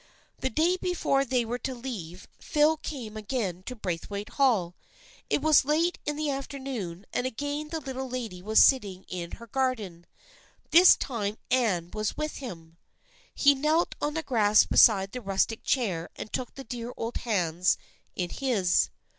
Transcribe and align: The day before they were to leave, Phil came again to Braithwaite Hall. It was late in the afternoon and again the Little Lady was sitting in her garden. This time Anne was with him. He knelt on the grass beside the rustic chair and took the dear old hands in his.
The 0.39 0.49
day 0.49 0.77
before 0.77 1.23
they 1.23 1.45
were 1.45 1.59
to 1.59 1.75
leave, 1.75 2.27
Phil 2.39 2.77
came 2.77 3.15
again 3.15 3.61
to 3.67 3.75
Braithwaite 3.75 4.29
Hall. 4.29 4.73
It 5.29 5.43
was 5.43 5.63
late 5.63 5.99
in 6.07 6.15
the 6.15 6.27
afternoon 6.31 7.05
and 7.13 7.27
again 7.27 7.67
the 7.69 7.79
Little 7.79 8.09
Lady 8.09 8.41
was 8.41 8.63
sitting 8.63 9.05
in 9.09 9.33
her 9.33 9.45
garden. 9.45 10.07
This 10.71 10.95
time 10.97 11.37
Anne 11.51 11.91
was 11.93 12.17
with 12.17 12.37
him. 12.37 12.77
He 13.35 13.53
knelt 13.53 13.93
on 14.01 14.15
the 14.15 14.23
grass 14.23 14.65
beside 14.65 15.11
the 15.11 15.21
rustic 15.21 15.63
chair 15.63 16.09
and 16.15 16.33
took 16.33 16.55
the 16.55 16.63
dear 16.63 16.95
old 16.97 17.17
hands 17.17 17.77
in 18.15 18.31
his. 18.31 18.89